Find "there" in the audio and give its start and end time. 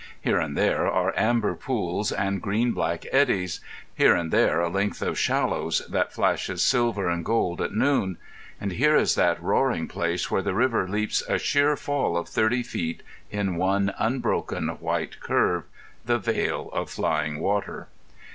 0.57-0.91, 4.31-4.59